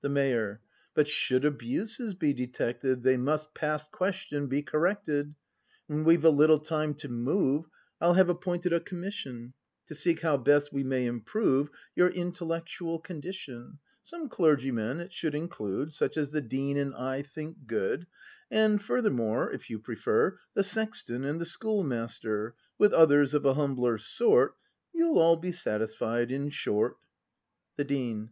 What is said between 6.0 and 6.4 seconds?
we've a